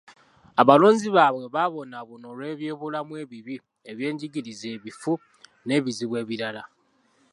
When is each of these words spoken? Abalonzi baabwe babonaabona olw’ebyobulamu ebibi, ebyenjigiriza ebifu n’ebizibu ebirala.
Abalonzi 0.61 1.07
baabwe 1.15 1.45
babonaabona 1.55 2.25
olw’ebyobulamu 2.31 3.13
ebibi, 3.23 3.55
ebyenjigiriza 3.91 4.67
ebifu 4.75 5.11
n’ebizibu 5.67 6.15
ebirala. 6.23 6.63